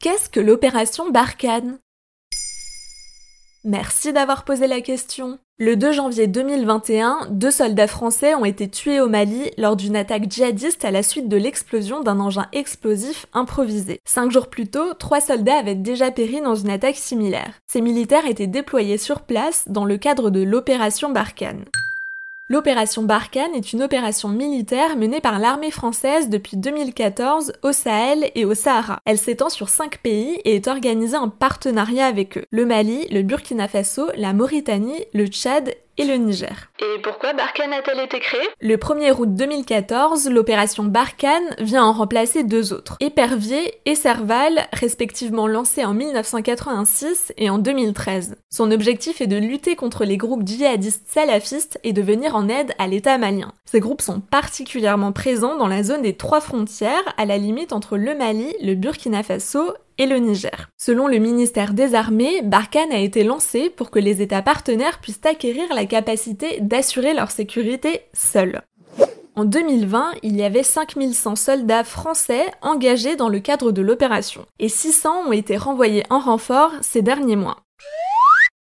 Qu'est-ce 0.00 0.30
que 0.30 0.40
l'opération 0.40 1.10
Barkhane? 1.10 1.78
Merci 3.64 4.14
d'avoir 4.14 4.46
posé 4.46 4.66
la 4.66 4.80
question. 4.80 5.38
Le 5.58 5.76
2 5.76 5.92
janvier 5.92 6.26
2021, 6.26 7.28
deux 7.28 7.50
soldats 7.50 7.86
français 7.86 8.34
ont 8.34 8.46
été 8.46 8.70
tués 8.70 9.02
au 9.02 9.10
Mali 9.10 9.50
lors 9.58 9.76
d'une 9.76 9.96
attaque 9.96 10.32
djihadiste 10.32 10.86
à 10.86 10.90
la 10.90 11.02
suite 11.02 11.28
de 11.28 11.36
l'explosion 11.36 12.00
d'un 12.00 12.18
engin 12.18 12.46
explosif 12.54 13.26
improvisé. 13.34 14.00
Cinq 14.06 14.30
jours 14.30 14.48
plus 14.48 14.68
tôt, 14.68 14.94
trois 14.94 15.20
soldats 15.20 15.58
avaient 15.58 15.74
déjà 15.74 16.10
péri 16.10 16.40
dans 16.40 16.54
une 16.54 16.70
attaque 16.70 16.96
similaire. 16.96 17.60
Ces 17.70 17.82
militaires 17.82 18.24
étaient 18.24 18.46
déployés 18.46 18.96
sur 18.96 19.20
place 19.20 19.64
dans 19.68 19.84
le 19.84 19.98
cadre 19.98 20.30
de 20.30 20.40
l'opération 20.40 21.10
Barkhane. 21.10 21.66
L'opération 22.50 23.04
Barkhane 23.04 23.54
est 23.54 23.72
une 23.72 23.80
opération 23.80 24.28
militaire 24.28 24.96
menée 24.96 25.20
par 25.20 25.38
l'armée 25.38 25.70
française 25.70 26.28
depuis 26.28 26.56
2014 26.56 27.52
au 27.62 27.70
Sahel 27.70 28.32
et 28.34 28.44
au 28.44 28.54
Sahara. 28.54 28.98
Elle 29.04 29.18
s'étend 29.18 29.50
sur 29.50 29.68
cinq 29.68 29.98
pays 29.98 30.40
et 30.44 30.56
est 30.56 30.66
organisée 30.66 31.16
en 31.16 31.28
partenariat 31.28 32.06
avec 32.06 32.38
eux. 32.38 32.44
Le 32.50 32.66
Mali, 32.66 33.06
le 33.12 33.22
Burkina 33.22 33.68
Faso, 33.68 34.08
la 34.16 34.32
Mauritanie, 34.32 35.04
le 35.14 35.28
Tchad 35.28 35.76
et 36.00 36.04
le 36.04 36.14
Niger. 36.14 36.70
Et 36.80 37.00
pourquoi 37.02 37.34
Barkhane 37.34 37.74
a-t-elle 37.74 38.00
été 38.00 38.20
créée? 38.20 38.48
Le 38.60 38.76
1er 38.76 39.12
août 39.18 39.34
2014, 39.34 40.30
l'opération 40.30 40.84
Barkhane 40.84 41.54
vient 41.58 41.84
en 41.84 41.92
remplacer 41.92 42.42
deux 42.42 42.72
autres, 42.72 42.96
Épervier 43.00 43.74
et 43.84 43.94
Serval, 43.94 44.66
respectivement 44.72 45.46
lancés 45.46 45.84
en 45.84 45.92
1986 45.92 47.34
et 47.36 47.50
en 47.50 47.58
2013. 47.58 48.36
Son 48.50 48.70
objectif 48.70 49.20
est 49.20 49.26
de 49.26 49.36
lutter 49.36 49.76
contre 49.76 50.06
les 50.06 50.16
groupes 50.16 50.46
djihadistes 50.46 51.06
salafistes 51.06 51.78
et 51.84 51.92
de 51.92 52.00
venir 52.00 52.34
en 52.34 52.48
aide 52.48 52.72
à 52.78 52.86
l'État 52.86 53.18
malien. 53.18 53.52
Ces 53.66 53.80
groupes 53.80 54.00
sont 54.00 54.20
particulièrement 54.20 55.12
présents 55.12 55.56
dans 55.56 55.68
la 55.68 55.82
zone 55.82 56.02
des 56.02 56.16
trois 56.16 56.40
frontières, 56.40 57.14
à 57.18 57.26
la 57.26 57.36
limite 57.36 57.74
entre 57.74 57.98
le 57.98 58.14
Mali, 58.14 58.54
le 58.62 58.74
Burkina 58.74 59.22
Faso 59.22 59.74
et 60.00 60.06
le 60.06 60.16
Niger. 60.16 60.70
Selon 60.78 61.06
le 61.08 61.18
ministère 61.18 61.74
des 61.74 61.94
Armées, 61.94 62.40
Barkhane 62.42 62.90
a 62.90 62.98
été 62.98 63.22
lancé 63.22 63.68
pour 63.68 63.90
que 63.90 63.98
les 63.98 64.22
États 64.22 64.40
partenaires 64.40 64.98
puissent 64.98 65.20
acquérir 65.24 65.72
la 65.74 65.84
capacité 65.84 66.58
d'assurer 66.62 67.12
leur 67.12 67.30
sécurité 67.30 68.00
seuls. 68.14 68.62
En 69.36 69.44
2020, 69.44 70.12
il 70.22 70.36
y 70.36 70.42
avait 70.42 70.62
5100 70.62 71.36
soldats 71.36 71.84
français 71.84 72.46
engagés 72.62 73.14
dans 73.14 73.28
le 73.28 73.40
cadre 73.40 73.72
de 73.72 73.82
l'opération, 73.82 74.46
et 74.58 74.70
600 74.70 75.28
ont 75.28 75.32
été 75.32 75.58
renvoyés 75.58 76.04
en 76.08 76.18
renfort 76.18 76.72
ces 76.80 77.02
derniers 77.02 77.36
mois. 77.36 77.58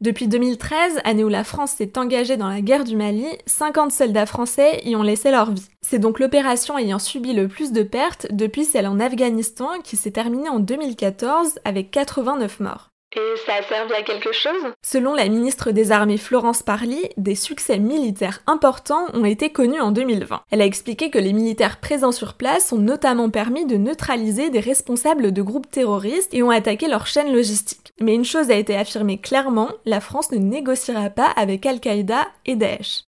Depuis 0.00 0.28
2013, 0.28 1.00
année 1.04 1.24
où 1.24 1.28
la 1.28 1.44
France 1.44 1.72
s'est 1.72 1.98
engagée 1.98 2.38
dans 2.38 2.48
la 2.48 2.62
guerre 2.62 2.84
du 2.84 2.96
Mali, 2.96 3.26
50 3.44 3.92
soldats 3.92 4.24
français 4.24 4.80
y 4.86 4.96
ont 4.96 5.02
laissé 5.02 5.30
leur 5.30 5.50
vie. 5.50 5.68
C'est 5.82 5.98
donc 5.98 6.20
l'opération 6.20 6.78
ayant 6.78 6.98
subi 6.98 7.34
le 7.34 7.48
plus 7.48 7.70
de 7.72 7.82
pertes 7.82 8.26
depuis 8.30 8.64
celle 8.64 8.86
en 8.86 8.98
Afghanistan 8.98 9.68
qui 9.84 9.98
s'est 9.98 10.10
terminée 10.10 10.48
en 10.48 10.58
2014 10.58 11.58
avec 11.66 11.90
89 11.90 12.60
morts. 12.60 12.89
Et 13.16 13.36
ça 13.44 13.54
a 13.54 13.62
servi 13.62 13.92
à 13.94 14.02
quelque 14.02 14.30
chose? 14.30 14.72
Selon 14.84 15.14
la 15.14 15.28
ministre 15.28 15.72
des 15.72 15.90
Armées 15.90 16.16
Florence 16.16 16.62
Parly, 16.62 17.08
des 17.16 17.34
succès 17.34 17.78
militaires 17.78 18.40
importants 18.46 19.06
ont 19.14 19.24
été 19.24 19.50
connus 19.50 19.80
en 19.80 19.90
2020. 19.90 20.42
Elle 20.52 20.62
a 20.62 20.64
expliqué 20.64 21.10
que 21.10 21.18
les 21.18 21.32
militaires 21.32 21.80
présents 21.80 22.12
sur 22.12 22.34
place 22.34 22.70
ont 22.72 22.78
notamment 22.78 23.28
permis 23.28 23.66
de 23.66 23.76
neutraliser 23.76 24.50
des 24.50 24.60
responsables 24.60 25.32
de 25.32 25.42
groupes 25.42 25.68
terroristes 25.68 26.32
et 26.32 26.44
ont 26.44 26.50
attaqué 26.50 26.86
leur 26.86 27.08
chaîne 27.08 27.34
logistique. 27.34 27.92
Mais 28.00 28.14
une 28.14 28.24
chose 28.24 28.48
a 28.48 28.54
été 28.54 28.76
affirmée 28.76 29.18
clairement, 29.18 29.70
la 29.86 30.00
France 30.00 30.30
ne 30.30 30.38
négociera 30.38 31.10
pas 31.10 31.32
avec 31.34 31.66
Al-Qaïda 31.66 32.28
et 32.46 32.54
Daesh. 32.54 33.02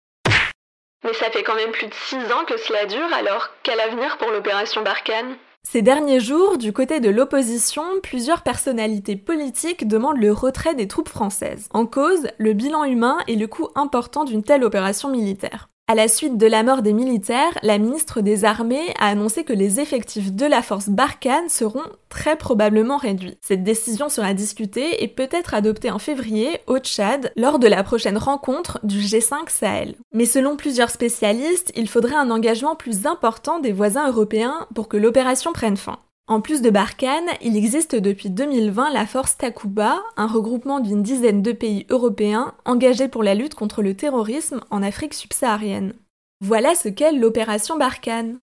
Mais 1.05 1.13
ça 1.13 1.31
fait 1.31 1.43
quand 1.43 1.55
même 1.55 1.71
plus 1.71 1.87
de 1.87 1.93
6 1.93 2.17
ans 2.33 2.43
que 2.45 2.57
cela 2.57 2.85
dure, 2.87 3.13
alors 3.13 3.49
quel 3.63 3.79
avenir 3.79 4.17
pour 4.17 4.31
l'opération 4.31 4.81
Barkhane? 4.83 5.37
Ces 5.73 5.81
derniers 5.81 6.19
jours, 6.19 6.59
du 6.59 6.71
côté 6.71 6.99
de 6.99 7.09
l'opposition, 7.09 7.81
plusieurs 8.03 8.43
personnalités 8.43 9.15
politiques 9.15 9.87
demandent 9.87 10.21
le 10.21 10.31
retrait 10.31 10.75
des 10.75 10.87
troupes 10.87 11.09
françaises. 11.09 11.67
En 11.73 11.87
cause, 11.87 12.27
le 12.37 12.53
bilan 12.53 12.83
humain 12.83 13.17
et 13.27 13.35
le 13.35 13.47
coût 13.47 13.69
important 13.73 14.23
d'une 14.23 14.43
telle 14.43 14.63
opération 14.63 15.09
militaire. 15.09 15.69
À 15.89 15.95
la 15.95 16.07
suite 16.07 16.37
de 16.37 16.47
la 16.47 16.63
mort 16.63 16.81
des 16.81 16.93
militaires, 16.93 17.59
la 17.61 17.77
ministre 17.77 18.21
des 18.21 18.45
Armées 18.45 18.93
a 18.99 19.07
annoncé 19.07 19.43
que 19.43 19.51
les 19.51 19.81
effectifs 19.81 20.31
de 20.31 20.45
la 20.45 20.61
force 20.61 20.87
Barkhane 20.87 21.49
seront 21.49 21.83
très 22.07 22.37
probablement 22.37 22.95
réduits. 22.95 23.37
Cette 23.41 23.65
décision 23.65 24.07
sera 24.07 24.33
discutée 24.33 25.03
et 25.03 25.09
peut-être 25.09 25.53
adoptée 25.53 25.91
en 25.91 25.99
février 25.99 26.61
au 26.67 26.77
Tchad 26.77 27.33
lors 27.35 27.59
de 27.59 27.67
la 27.67 27.83
prochaine 27.83 28.17
rencontre 28.17 28.79
du 28.83 28.99
G5 28.99 29.49
Sahel. 29.49 29.95
Mais 30.13 30.25
selon 30.25 30.55
plusieurs 30.55 30.89
spécialistes, 30.89 31.73
il 31.75 31.89
faudrait 31.89 32.15
un 32.15 32.31
engagement 32.31 32.77
plus 32.77 33.05
important 33.05 33.59
des 33.59 33.73
voisins 33.73 34.07
européens 34.07 34.67
pour 34.73 34.87
que 34.87 34.95
l'opération 34.95 35.51
prenne 35.51 35.75
fin. 35.75 35.99
En 36.25 36.39
plus 36.39 36.61
de 36.61 36.69
Barkhane, 36.69 37.27
il 37.41 37.57
existe 37.57 37.95
depuis 37.95 38.29
2020 38.29 38.93
la 38.93 39.05
force 39.05 39.37
Takuba, 39.37 40.01
un 40.15 40.25
regroupement 40.27 40.79
d'une 40.79 41.03
dizaine 41.03 41.41
de 41.41 41.51
pays 41.51 41.85
européens 41.89 42.53
engagés 42.63 43.09
pour 43.09 43.23
la 43.23 43.35
lutte 43.35 43.55
contre 43.55 43.81
le 43.81 43.93
terrorisme 43.93 44.61
en 44.69 44.81
Afrique 44.81 45.13
subsaharienne. 45.13 45.93
Voilà 46.39 46.75
ce 46.75 46.87
qu'est 46.87 47.11
l'opération 47.11 47.77
Barkhane. 47.77 48.37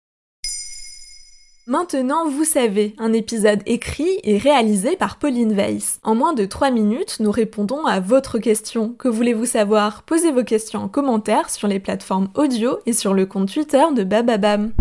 Maintenant, 1.67 2.29
vous 2.29 2.45
savez, 2.45 2.95
un 2.99 3.15
épisode 3.15 3.63
écrit 3.65 4.21
et 4.25 4.37
réalisé 4.37 4.97
par 4.97 5.19
Pauline 5.19 5.55
Weiss. 5.55 6.01
En 6.03 6.15
moins 6.15 6.35
de 6.35 6.45
3 6.45 6.71
minutes, 6.71 7.17
nous 7.21 7.31
répondons 7.31 7.87
à 7.87 7.99
votre 7.99 8.39
question. 8.39 8.93
Que 8.99 9.09
voulez-vous 9.09 9.47
savoir? 9.47 10.03
Posez 10.03 10.33
vos 10.33 10.45
questions 10.45 10.81
en 10.81 10.89
commentaire 10.89 11.49
sur 11.49 11.67
les 11.67 11.81
plateformes 11.81 12.29
audio 12.35 12.79
et 12.85 12.93
sur 12.93 13.15
le 13.15 13.25
compte 13.25 13.51
Twitter 13.51 13.85
de 13.95 14.05
Bababam. 14.05 14.73